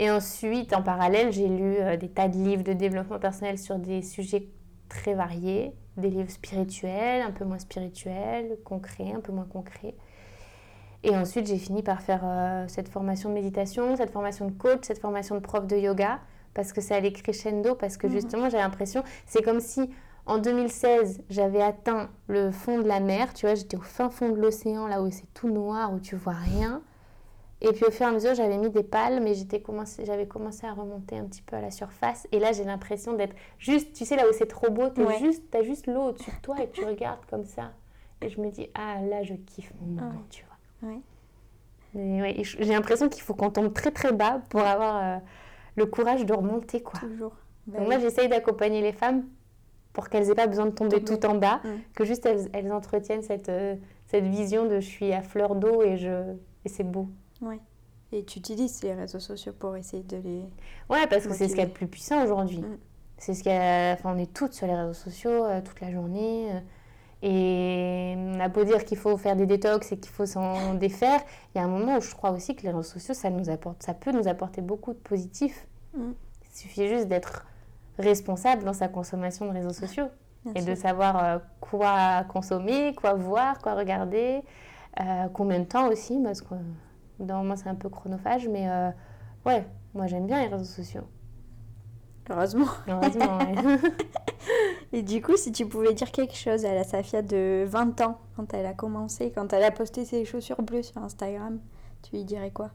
[0.00, 3.78] Et ensuite, en parallèle, j'ai lu euh, des tas de livres de développement personnel sur
[3.78, 4.48] des sujets
[4.88, 9.94] très variés, des livres spirituels, un peu moins spirituels, concrets, un peu moins concrets.
[11.04, 14.80] Et ensuite, j'ai fini par faire euh, cette formation de méditation, cette formation de coach,
[14.82, 16.18] cette formation de prof de yoga,
[16.54, 18.12] parce que ça allait crescendo, parce que Mhm.
[18.12, 19.90] justement, j'avais l'impression, c'est comme si
[20.26, 24.28] en 2016, j'avais atteint le fond de la mer, tu vois, j'étais au fin fond
[24.30, 26.82] de l'océan, là où c'est tout noir, où tu vois rien.
[27.60, 30.66] Et puis au fur et à mesure, j'avais mis des palmes et commencé, j'avais commencé
[30.66, 32.28] à remonter un petit peu à la surface.
[32.30, 35.18] Et là, j'ai l'impression d'être juste, tu sais, là où c'est trop beau, Ouais.
[35.18, 37.72] juste, t'as juste l'eau au-dessus de toi et tu regardes comme ça.
[38.20, 40.24] Et je me dis, ah là, je kiffe mon moment, Ouais.
[40.30, 40.47] tu vois.
[40.82, 41.00] Ouais.
[41.94, 45.18] Ouais, j'ai l'impression qu'il faut qu'on tombe très très bas pour avoir euh,
[45.76, 47.00] le courage de remonter, quoi.
[47.00, 47.34] Toujours.
[47.66, 47.94] Bah Donc oui.
[47.94, 49.24] moi, j'essaye d'accompagner les femmes
[49.92, 51.60] pour qu'elles aient pas besoin de tomber tout en bas,
[51.94, 53.74] que juste elles, elles entretiennent cette, euh,
[54.06, 57.08] cette vision de je suis à fleur d'eau et, je, et c'est beau.
[57.40, 57.58] Ouais.
[58.12, 60.42] Et tu utilises les réseaux sociaux pour essayer de les.
[60.88, 62.60] Ouais, parce que c'est ce qu'il y a de plus puissant aujourd'hui.
[62.60, 62.78] Mm.
[63.18, 63.94] C'est ce a...
[63.94, 66.52] Enfin, on est toutes sur les réseaux sociaux euh, toute la journée.
[67.22, 71.20] Et on a beau dire qu'il faut faire des détox et qu'il faut s'en défaire,
[71.54, 73.50] il y a un moment où je crois aussi que les réseaux sociaux, ça, nous
[73.50, 75.66] apporte, ça peut nous apporter beaucoup de positif.
[75.94, 76.12] Mm.
[76.44, 77.44] Il suffit juste d'être
[77.98, 80.06] responsable dans sa consommation de réseaux sociaux
[80.44, 80.70] Bien et sûr.
[80.70, 84.42] de savoir euh, quoi consommer, quoi voir, quoi regarder,
[85.00, 86.54] euh, combien de temps aussi, parce que
[87.18, 88.90] dans moi c'est un peu chronophage, mais euh,
[89.44, 91.08] ouais, moi j'aime bien les réseaux sociaux.
[92.30, 92.66] Heureusement.
[92.86, 93.54] Heureusement, ouais.
[94.92, 98.18] Et du coup, si tu pouvais dire quelque chose à la Safia de 20 ans,
[98.36, 101.60] quand elle a commencé, quand elle a posté ses chaussures bleues sur Instagram,
[102.02, 102.70] tu lui dirais quoi?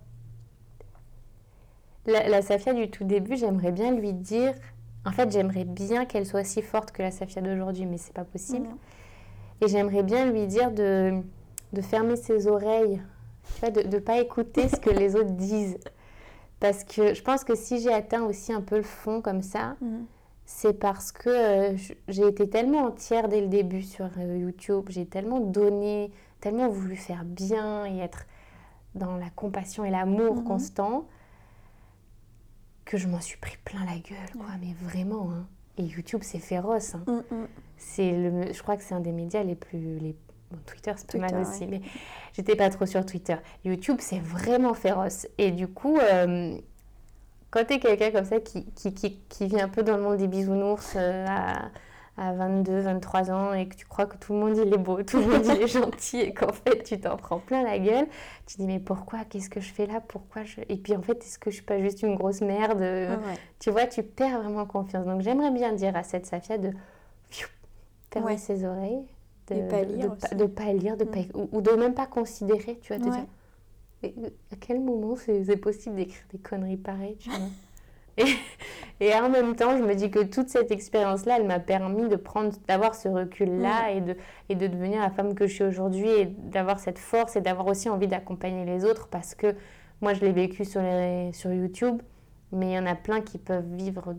[2.06, 4.54] La, la Safia du tout début, j'aimerais bien lui dire.
[5.06, 8.26] En fait, j'aimerais bien qu'elle soit aussi forte que la Safia d'aujourd'hui, mais c'est pas
[8.26, 8.68] possible.
[8.68, 8.78] Non.
[9.62, 11.22] Et j'aimerais bien lui dire de,
[11.72, 13.02] de fermer ses oreilles,
[13.56, 15.78] tu vois, de ne pas écouter ce que les autres disent.
[16.60, 19.76] Parce que je pense que si j'ai atteint aussi un peu le fond comme ça,
[19.82, 20.06] Mhm.
[20.46, 21.78] C'est parce que euh,
[22.08, 26.96] j'ai été tellement entière dès le début sur euh, YouTube, j'ai tellement donné, tellement voulu
[26.96, 28.26] faire bien et être
[28.96, 30.44] dans la compassion et l'amour Mhm.
[30.44, 31.08] constant
[32.86, 35.32] que je m'en suis pris plein la gueule, quoi, mais vraiment.
[35.32, 35.48] hein.
[35.78, 36.96] Et YouTube, c'est féroce.
[36.96, 37.04] hein.
[37.08, 37.48] Mm, mm.
[37.78, 40.16] C'est le, je crois que c'est un des médias les plus, les,
[40.52, 41.82] Bon, Twitter, c'est pas mal aussi, mais
[42.34, 43.38] j'étais pas trop sur Twitter.
[43.66, 45.26] YouTube, c'est vraiment féroce.
[45.40, 46.56] Et du coup, euh,
[47.54, 50.02] quand tu es quelqu'un comme ça qui, qui, qui, qui, vit un peu dans le
[50.02, 51.70] monde des bisounours euh, à,
[52.18, 55.04] à, 22, 23 ans et que tu crois que tout le monde il est beau,
[55.04, 58.08] tout le monde il est gentil et qu'en fait tu t'en prends plein la gueule,
[58.48, 59.20] tu te dis mais pourquoi?
[59.26, 60.02] Qu'est-ce que je fais là?
[60.02, 60.62] Pourquoi je...
[60.68, 62.84] Et puis en fait, est-ce que je suis pas juste une grosse merde?
[63.60, 65.06] Tu vois, tu perds vraiment confiance.
[65.06, 66.72] Donc j'aimerais bien dire à cette Safia de
[68.12, 69.06] fermer ses oreilles
[69.50, 71.48] de ne pas lire, de, pas lire de mm.
[71.52, 73.26] ou, de même pas considérer, tu vois, te dire
[74.04, 77.40] à quel moment c'est possible d'écrire des conneries pareilles, tu vois?
[78.16, 78.28] Et,
[79.00, 82.16] et, en même temps, je me dis que toute cette expérience-là, elle m'a permis de
[82.16, 83.98] prendre, d'avoir ce recul-là mm.
[83.98, 84.18] et, de,
[84.50, 87.66] et de devenir la femme que je suis aujourd'hui et d'avoir cette force et d'avoir
[87.66, 89.56] aussi envie d'accompagner les autres parce que
[90.04, 92.02] moi, je l'ai vécu sur, les, sur YouTube,
[92.52, 94.16] mais il y en a plein qui peuvent vivre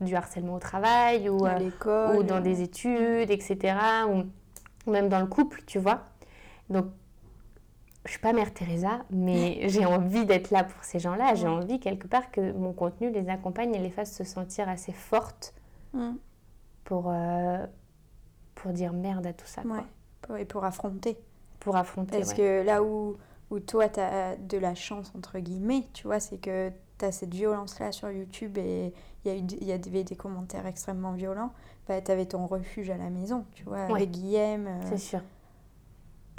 [0.00, 3.76] du harcèlement au travail ou, euh, ou dans des études, etc.
[4.08, 4.24] Ou,
[4.90, 6.06] même dans le couple, tu vois?
[6.70, 6.86] Donc,
[8.04, 11.34] je suis pas Mère Teresa, mais j'ai envie d'être là pour ces gens-là.
[11.34, 14.92] J'ai envie quelque part que mon contenu les accompagne et les fasse se sentir assez
[14.92, 15.54] fortes
[15.92, 16.12] mm.
[16.84, 17.66] pour, euh,
[18.54, 19.62] pour dire merde à tout ça.
[20.38, 21.18] Et pour affronter.
[21.60, 22.18] Pour affronter.
[22.18, 23.16] Parce que là où,
[23.50, 27.12] où toi, tu as de la chance, entre guillemets, tu vois, c'est que tu as
[27.12, 28.92] cette violence-là sur YouTube et
[29.24, 31.52] il y, a eu, y avait des commentaires extrêmement violents,
[31.88, 34.66] bah, tu avais ton refuge à la maison, tu vois, avec Guillaume.
[34.66, 35.20] Euh, c'est sûr.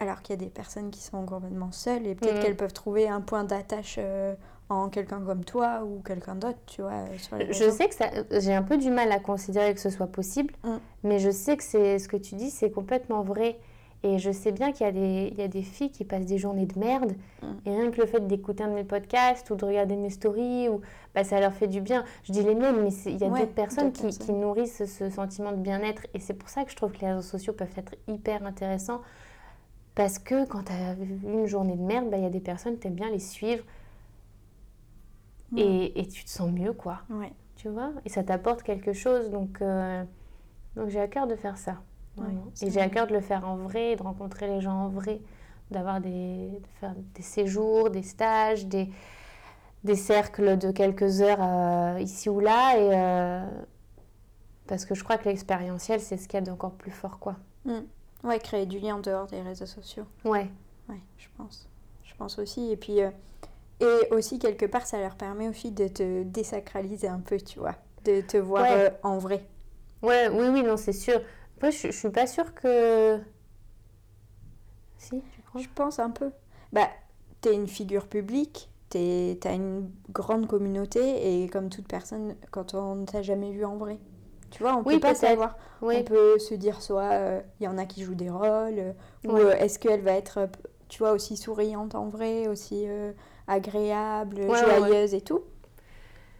[0.02, 2.40] Alors qu'il y a des personnes qui sont complètement seules et peut-être mm.
[2.40, 4.34] qu'elles peuvent trouver un point d'attache euh,
[4.70, 7.06] en quelqu'un comme toi ou quelqu'un d'autre, tu vois.
[7.18, 10.08] Sur les je sais que j'ai un peu du mal à considérer que ce soit
[10.08, 10.78] possible, mm.
[11.04, 13.60] mais je sais que c'est ce que tu dis, c'est complètement vrai.
[14.02, 16.80] Et je sais bien qu'il y, y, a des filles qui passent des journées de
[16.80, 17.12] merde.
[17.42, 17.48] Mm.
[17.66, 20.70] Et rien que le fait d'écouter un de mes podcasts ou de regarder mes stories,
[20.70, 20.80] ou,
[21.14, 22.06] bah, ça leur fait du bien.
[22.24, 25.52] Je dis les mêmes, mais il y a d'autres personnes qui, qui, nourrissent ce, sentiment
[25.52, 26.04] de bien-être.
[26.14, 29.02] Et c'est pour ça que je trouve que les réseaux sociaux peuvent être hyper intéressants.
[30.00, 30.94] Parce que quand tu as
[31.30, 33.66] une journée de merde, bah, il y a des personnes, tu aimes bien les suivre.
[35.58, 37.02] Et, et, tu te sens mieux, quoi.
[37.10, 37.34] Ouais.
[37.58, 37.92] Tu vois?
[38.06, 39.30] Et ça t'apporte quelque chose.
[39.30, 40.06] Donc, euh,
[40.78, 41.82] donc j'ai à cœur de faire ça
[42.62, 45.20] et j'ai à cœur de le faire en vrai, de rencontrer les gens en vrai,
[45.70, 48.90] d'avoir des, de faire des séjours, des stages, des,
[49.84, 52.78] des cercles de quelques heures euh, ici ou là.
[52.78, 53.50] Et, euh,
[54.66, 57.20] parce que je crois que l'expérientiel, c'est ce qu'il y a d'encore plus fort.
[57.20, 57.36] quoi.
[57.66, 57.80] Mm.
[58.24, 60.06] Ouais, créer du lien en dehors des réseaux sociaux.
[60.26, 60.50] Ouais.
[60.90, 61.68] Ouais, je pense.
[62.04, 62.72] Je pense aussi.
[62.72, 63.12] Et puis, euh,
[63.80, 67.76] et aussi, quelque part, ça leur permet aussi de te désacraliser un peu, tu vois.
[68.04, 68.68] De te voir
[69.04, 69.46] en vrai.
[70.02, 71.22] Ouais, oui, oui, non, c'est sûr.
[71.62, 73.20] Moi, je, je suis pas sûre que.
[74.98, 75.62] Si, tu crois?
[75.62, 76.32] Je pense un peu.
[76.74, 76.90] Bah,
[77.42, 83.06] t'es une figure publique, t'as une grande communauté, et comme toute personne, quand on ne
[83.06, 83.98] t'a jamais vu en vrai,
[84.50, 85.58] tu vois, on peut pas savoir.
[85.82, 88.94] On peut se dire soit il euh, y en a qui jouent des rôles, euh,
[89.26, 90.50] ou euh, est-ce qu'elle va être,
[90.88, 92.86] tu vois, aussi souriante en vrai, aussi
[93.48, 95.42] agréable, joyeuse et tout.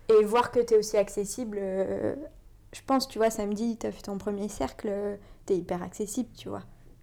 [0.10, 1.60] Et voir que tu es aussi accessible
[2.72, 4.92] je pense, tu vois, samedi, tu as fait ton premier cercle,
[5.48, 6.62] tu es hyper accessible, tu vois.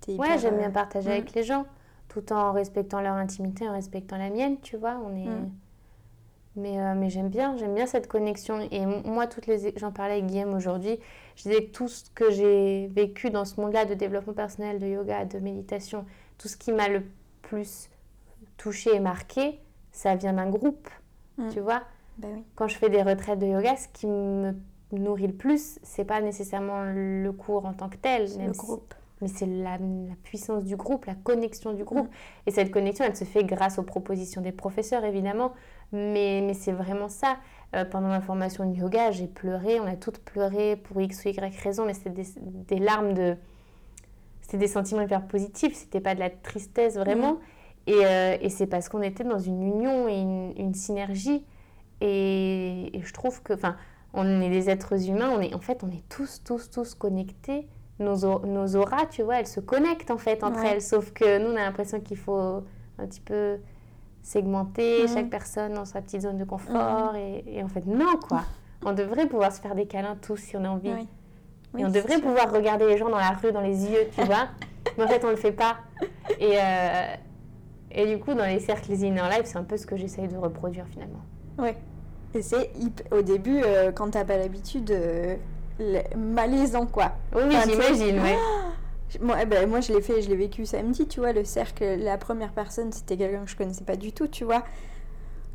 [0.08, 1.38] ouais, j'aime bien partager avec mm.
[1.38, 1.66] les gens,
[2.08, 4.96] tout en respectant leur intimité, en respectant la mienne, tu vois.
[5.04, 5.26] On est...
[5.26, 5.50] Mm.
[6.56, 8.66] Mais, euh, mais j'aime bien, j'aime bien cette connexion.
[8.70, 9.74] Et moi, toutes les...
[9.76, 10.98] j'en parlais avec Guillaume aujourd'hui,
[11.36, 14.86] je disais que tout ce que j'ai vécu dans ce monde-là de développement personnel, de
[14.86, 16.06] yoga, de méditation,
[16.38, 17.02] tout ce qui m'a le
[17.42, 17.90] plus
[18.56, 19.60] touché et marqué,
[19.92, 20.88] ça vient d'un groupe,
[21.36, 21.50] mm.
[21.50, 21.82] tu vois.
[22.18, 22.44] Ben oui.
[22.54, 24.54] Quand je fais des retraites de yoga, ce qui me
[24.92, 28.94] nourrit le plus, c'est pas nécessairement le cours en tant que tel, le groupe.
[29.20, 29.78] mais c'est la,
[30.22, 32.08] puissance du groupe, la connexion du groupe.
[32.46, 35.52] Et cette connexion, elle se fait grâce aux propositions des professeurs, évidemment,
[35.92, 37.36] mais, mais c'est vraiment ça.
[37.74, 41.28] Euh, pendant ma formation de yoga, j'ai pleuré, on a toutes pleuré pour X ou
[41.28, 43.36] Y raison, mais c'était des, des, larmes de.
[44.40, 47.38] C'était des sentiments hyper positifs, c'était pas de la tristesse vraiment.
[47.86, 51.44] Et, euh, et c'est parce qu'on était dans une union et une, une synergie.
[52.00, 53.52] Et, et, je trouve que.
[53.52, 53.76] Enfin,
[54.12, 57.66] on est des êtres humains, on est, en fait, on est tous, tous, tous connectés.
[57.98, 61.48] Nos, nos auras, tu vois, elles se connectent en fait entre elles, sauf que nous,
[61.48, 63.56] on a l'impression qu'il faut un petit peu
[64.26, 67.14] segmenter chaque personne dans sa petite zone de confort.
[67.14, 68.42] Et, en fait, non, quoi.
[68.84, 70.90] on devrait pouvoir se faire des câlins tous si on a envie.
[71.78, 74.48] et on devrait pouvoir regarder les gens dans la rue, dans les yeux, tu vois.
[74.98, 75.76] Mais en fait, on le fait pas.
[76.40, 77.14] Et, euh,
[77.92, 80.36] et du coup, dans les cercles inner life, c'est un peu ce que j'essaye de
[80.36, 81.22] reproduire finalement.
[81.58, 81.70] Oui.
[82.34, 82.70] Et c'est
[83.12, 85.36] au début, euh, quand t'as pas l'habitude, euh,
[86.16, 87.12] malaisant quoi.
[87.34, 88.36] Oui, j'imagine, ouais.
[89.20, 91.84] Moi, eh ben, moi, je l'ai fait, je l'ai vécu samedi, tu vois, le cercle,
[91.98, 94.64] la première personne, c'était quelqu'un que je connaissais pas du tout, tu vois.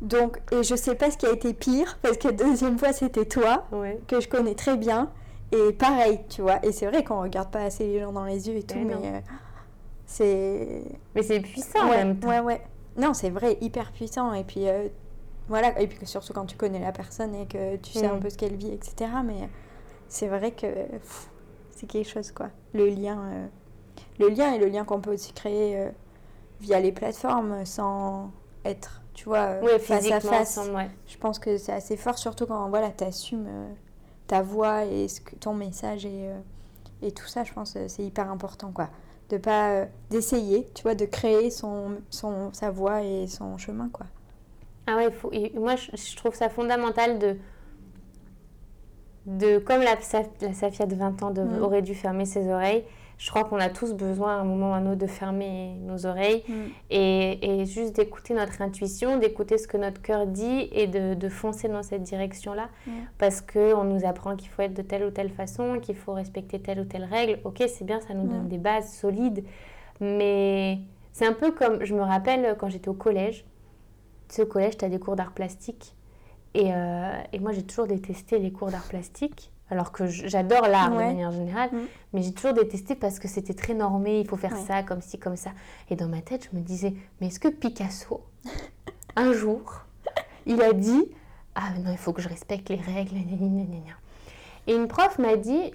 [0.00, 2.92] Donc, et je sais pas ce qui a été pire, parce que la deuxième fois,
[2.92, 3.66] c'était toi,
[4.08, 5.10] que je connais très bien.
[5.52, 6.64] Et pareil, tu vois.
[6.64, 8.94] Et c'est vrai qu'on regarde pas assez les gens dans les yeux et tout, mais,
[8.94, 9.20] euh,
[10.06, 10.82] C'est.
[11.14, 12.18] Mais c'est puissant ouais, même.
[12.24, 12.62] Ouais, ouais.
[12.96, 14.32] Non, c'est vrai, hyper puissant.
[14.34, 14.88] Et puis, euh,
[15.48, 15.78] voilà.
[15.80, 18.12] Et puis, que surtout quand tu connais la personne et que tu sais Mm.
[18.16, 19.10] un peu ce qu'elle vit, etc.
[19.24, 19.48] Mais
[20.08, 21.28] c'est vrai que pff,
[21.82, 22.50] c'est quelque chose, quoi.
[22.74, 23.18] Le lien.
[23.32, 23.46] euh,
[24.18, 25.90] Le lien et le lien qu'on peut aussi créer euh,
[26.60, 28.30] via les plateformes sans
[28.64, 30.58] être, tu vois, euh, face à face.
[30.58, 30.90] ensemble, ouais.
[31.06, 33.48] Je pense que c'est assez fort, surtout quand voilà, tu assumes
[34.26, 36.30] ta voix et ce que, ton message et,
[37.02, 37.44] et tout ça.
[37.44, 38.90] Je pense c'est hyper important, quoi.
[39.30, 44.06] De pas d'essayer, tu vois, de créer son, son, sa voix et son chemin, quoi.
[44.86, 47.36] Ah ouais, faut, et moi je, je trouve ça fondamental de,
[49.26, 49.94] de comme la,
[50.40, 51.62] la Safia de 20 ans de- Mm.
[51.62, 52.84] aurait dû fermer ses oreilles,
[53.18, 55.76] je crois qu'on a tous besoin à un moment ou à un autre de fermer
[55.86, 56.42] nos oreilles
[56.90, 61.28] et, et juste d'écouter notre intuition, d'écouter ce que notre cœur dit et de, de
[61.28, 62.68] foncer dans cette direction-là.
[62.88, 62.90] Mm.
[63.18, 66.58] Parce qu'on nous apprend qu'il faut être de telle ou telle façon, qu'il faut respecter
[66.60, 67.38] telle ou telle règle.
[67.44, 68.48] Ok, c'est bien, ça nous donne Mm.
[68.48, 69.44] des bases solides,
[70.00, 70.78] mais
[71.12, 73.44] c'est un peu comme, je me rappelle quand j'étais au collège,
[74.28, 75.94] tu sais, au collège, tu as des cours d'art plastique.
[76.54, 79.50] Et, euh, et moi, j'ai toujours détesté les cours d'art plastique.
[79.70, 81.06] Alors que j'adore l'art de Ouais.
[81.06, 81.78] manière générale, Mm.
[82.12, 84.64] mais j'ai toujours détesté parce que c'était très normé, il faut faire Ouais.
[84.66, 85.52] ça, comme ci, comme ça.
[85.88, 88.20] Et dans ma tête, je me disais, mais est-ce que Picasso,
[89.16, 89.80] un jour,
[90.44, 91.04] il a dit
[91.54, 93.16] Ah non, il faut que je respecte les règles.
[94.66, 95.72] Et une prof m'a dit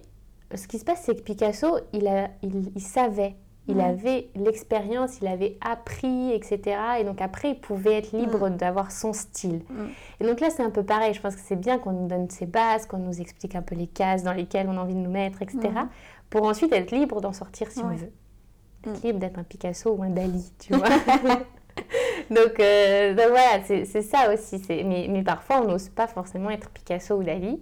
[0.53, 3.35] Ce qui se passe, c'est que Picasso, il, a, il, il savait,
[3.67, 6.77] il avait l'expérience, il avait appris, etc.
[6.99, 9.62] Et donc après, il pouvait être libre d'avoir son style.
[9.69, 9.86] Mm.
[10.21, 11.13] Et donc là, c'est un peu pareil.
[11.13, 13.75] Je pense que c'est bien qu'on nous donne ces bases, qu'on nous explique un peu
[13.75, 15.60] les cases dans lesquelles on a envie de nous mettre, etc.
[15.63, 15.89] Mhm.
[16.30, 18.12] Pour ensuite être libre d'en sortir si on veut.
[18.86, 18.89] Mm.
[18.89, 20.88] Être libre d'être un Picasso ou un Dali, tu vois.
[22.30, 24.62] donc, euh, donc voilà, c'est ça aussi.
[24.69, 27.60] mais parfois, on n'ose pas forcément être Picasso ou Dali.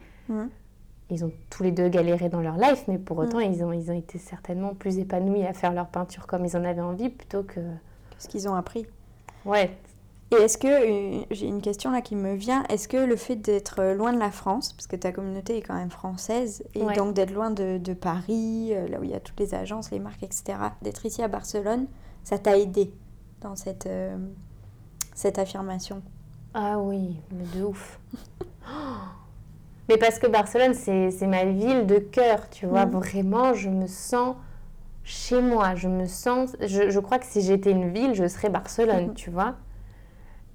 [1.10, 1.14] Mm.
[1.14, 3.92] Ils ont tous les deux galéré dans leur life, mais pour autant, ils, ont, ils
[3.92, 7.44] ont été certainement plus épanouis à faire leur peinture comme ils en avaient envie plutôt
[7.44, 7.60] que...
[8.18, 8.88] Ce qu'ils ont appris.
[9.44, 9.76] Ouais,
[10.32, 13.36] Et est-ce que, euh, j'ai une question là qui me vient, est-ce que le fait
[13.36, 16.96] d'être loin de la France, parce que ta communauté est quand même française, et Ouais.
[16.96, 19.92] donc d'être loin de, de Paris, euh, là où il y a toutes les agences,
[19.92, 21.86] les marques, etc., d'être ici à Barcelone,
[22.24, 22.92] ça t'a aidé
[23.42, 24.18] dans cette, euh,
[25.14, 26.02] cette affirmation?
[26.56, 28.00] Ah oui, mais de ouf.
[29.90, 32.86] Mais parce que Barcelone, c'est ma ville de cœur, tu vois.
[32.86, 32.92] Mhm.
[32.94, 34.36] Vraiment, je me sens
[35.04, 35.76] chez moi.
[35.76, 36.56] Je me sens.
[36.60, 39.14] Je, je crois que si j'étais une ville, je serais Barcelone, Mhm.
[39.14, 39.56] tu vois.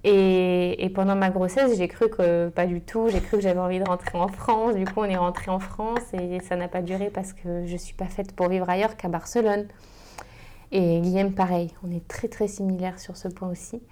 [0.03, 3.09] Et, et pendant ma grossesse, j'ai cru que pas du tout.
[3.09, 4.75] J'ai cru que j'avais envie de rentrer en France.
[4.75, 7.77] Du coup, on est rentré en France et ça n'a pas duré parce que je
[7.77, 9.67] suis pas faite pour vivre ailleurs qu'à Barcelone.
[10.73, 11.75] Et Guillaume, pareil.
[11.87, 13.83] On est très très similaires sur ce point aussi.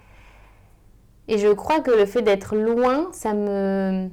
[1.27, 4.09] Et je crois que le fait d'être loin, ça me.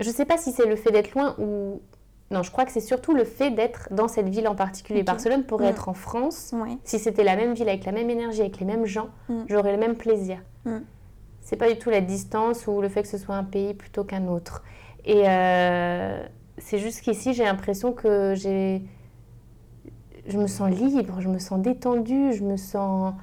[0.00, 1.80] Je sais pas si c'est le fait d'être loin ou.
[2.32, 5.02] Non, je crois que c'est surtout le fait d'être dans cette ville en particulier.
[5.02, 6.52] Barcelone pourrait être en France.
[6.54, 6.78] Ouais.
[6.84, 9.42] Si c'était la même ville avec la même énergie, avec les mêmes gens, Mm.
[9.48, 10.38] j'aurais le même plaisir.
[10.64, 10.78] Mm.
[11.40, 14.04] C'est pas du tout la distance ou le fait que ce soit un pays plutôt
[14.04, 14.62] qu'un autre.
[15.04, 16.22] Et euh,
[16.58, 18.82] c'est juste qu'ici, j'ai l'impression que j'ai.
[20.28, 23.14] Je me sens libre, je me sens détendue, je me sens.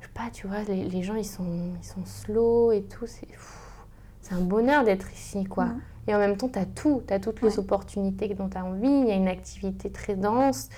[0.00, 3.06] Je sais pas, tu vois, les, les gens ils sont, ils sont slow et tout.
[3.06, 5.66] C'est un bonheur d'être ici, quoi.
[5.66, 5.80] Mm.
[6.10, 7.58] Et en même temps, tu as tout, tu as toutes les Ouais.
[7.60, 8.88] opportunités dont tu as envie.
[8.88, 10.68] Il y a une activité très dense.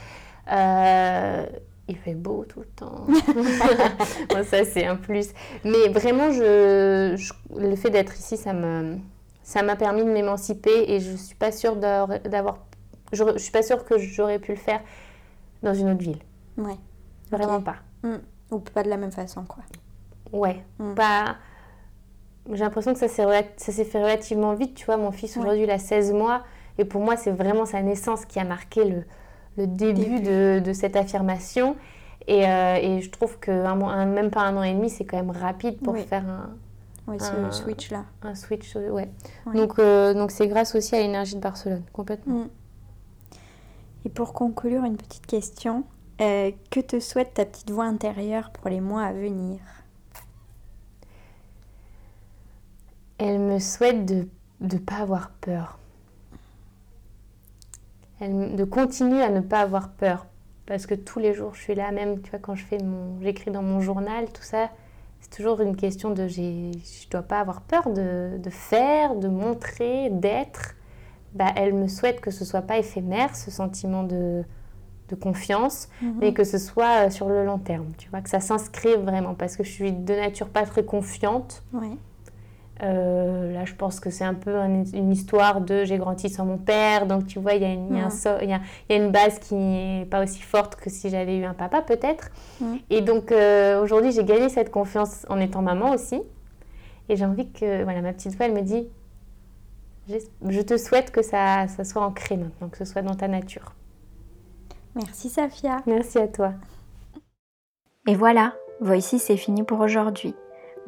[0.53, 1.47] Euh,
[1.89, 3.07] il fait beau tout le temps.
[4.29, 5.31] Bon, ça, c'est un plus.
[5.65, 8.99] Mais vraiment, je, je- le fait d'être ici, ça me,
[9.43, 12.59] ça m'a permis de m'émanciper et je suis pas sûre d'avoir,
[13.13, 14.81] je, je suis pas sûre que j'aurais pu le faire
[15.63, 16.19] dans une autre ville.
[16.59, 16.77] Ouais.
[17.31, 17.77] Vraiment pas.
[18.03, 18.17] Mm.
[18.51, 19.63] Ou pas de la même façon, quoi.
[20.31, 20.95] Ouais, Mm.
[20.95, 21.37] pas.
[22.51, 24.75] J'ai l'impression que ça s'est fait relativement vite.
[24.75, 25.43] Tu vois, mon fils Ouais.
[25.43, 26.43] aujourd'hui, il a 16 mois.
[26.79, 29.05] Et pour moi, c'est vraiment sa naissance qui a marqué le,
[29.57, 30.21] le début, Début.
[30.21, 31.77] De, de cette affirmation.
[32.27, 35.17] Et, euh, et je trouve que un même pas un an et demi, c'est quand
[35.17, 36.03] même rapide pour Oui.
[36.05, 36.51] faire un,
[37.09, 38.77] Oui, ce Un- switch.
[38.77, 39.09] euh, Ouais.
[39.55, 42.45] Donc, euh, donc c'est grâce aussi à l'énergie de Barcelone, complètement.
[42.45, 42.49] Mm.
[44.05, 45.83] Et pour conclure, une petite question.
[46.21, 49.59] Euh, que te souhaite ta petite voix intérieure pour les mois à venir?
[53.19, 54.29] Elle me souhaite de
[54.61, 55.79] ne pas avoir peur.
[58.21, 60.27] Elle, de continuer à ne pas avoir peur.
[60.67, 63.21] Parce que tous les jours, je suis là, même tu vois, quand je fais mon,
[63.21, 64.71] j'écris dans mon journal, tout ça,
[65.21, 69.29] c'est toujours une question de j'ai, je dois pas avoir peur de, de faire, de
[69.29, 70.75] montrer, d'être.
[71.35, 74.45] Bah, elle me souhaite que ce soit pas éphémère, ce sentiment de,
[75.09, 76.15] de confiance, Mhm.
[76.21, 79.35] mais que ce soit euh, sur le long terme, tu vois, que ça s'inscrive vraiment.
[79.35, 81.63] Parce que je suis de nature pas très confiante.
[81.73, 81.97] Ouais.
[82.83, 86.59] Euh, là, je pense que c'est un peu une histoire de j'ai grandi sans mon
[86.59, 88.61] père, donc tu vois, il y, a une, y, a,
[88.97, 92.31] une base qui n'est pas aussi forte que si j'avais eu un papa, peut-être.
[92.91, 96.21] Et donc, euh, aujourd'hui, j'ai gagné cette confiance en étant maman aussi.
[97.09, 98.89] Et j'ai envie que, voilà, ma petite voix, elle me dit
[100.49, 103.73] je te souhaite que ça, ça soit ancré maintenant, que ce soit dans ta nature.
[104.97, 105.79] Merci, Safia.
[105.87, 106.53] Merci à toi.
[108.09, 108.53] Et voilà,
[108.85, 110.35] Voici, c'est fini pour aujourd'hui.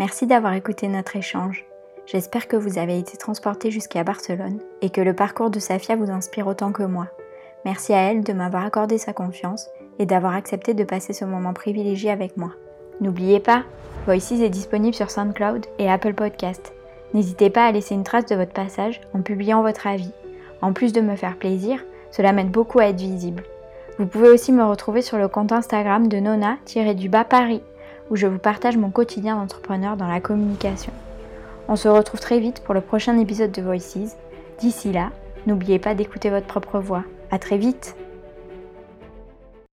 [0.00, 1.64] Merci d'avoir écouté notre échange.
[2.06, 6.10] J'espère que vous avez été transporté jusqu'à Barcelone et que le parcours de Safia vous
[6.10, 7.08] inspire autant que moi.
[7.64, 11.54] Merci à elle de m'avoir accordé sa confiance et d'avoir accepté de passer ce moment
[11.54, 12.50] privilégié avec moi.
[13.00, 13.64] N'oubliez pas,
[14.04, 16.74] Voices est disponible sur SoundCloud et Apple Podcast.
[17.14, 20.12] N'hésitez pas à laisser une trace de votre passage en publiant votre avis.
[20.60, 23.44] En plus de me faire plaisir, cela m'aide beaucoup à être visible.
[23.98, 27.62] Vous pouvez aussi me retrouver sur le compte Instagram de Nona-du-bas Paris,
[28.10, 30.92] où je vous partage mon quotidien d'entrepreneur dans la communication.
[31.66, 34.16] On se retrouve très vite pour le prochain épisode de Voices.
[34.60, 35.10] D'ici là,
[35.46, 37.04] n'oubliez pas d'écouter votre propre voix.
[37.30, 37.96] À très vite!